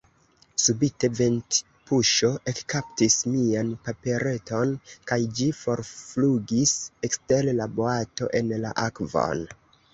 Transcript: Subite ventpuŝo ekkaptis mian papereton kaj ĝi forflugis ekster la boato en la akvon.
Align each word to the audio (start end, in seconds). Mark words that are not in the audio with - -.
Subite 0.61 1.09
ventpuŝo 1.17 2.31
ekkaptis 2.53 3.19
mian 3.35 3.69
papereton 3.89 4.73
kaj 5.13 5.21
ĝi 5.41 5.51
forflugis 5.61 6.75
ekster 7.11 7.55
la 7.63 7.73
boato 7.79 8.35
en 8.43 8.55
la 8.67 8.77
akvon. 8.91 9.49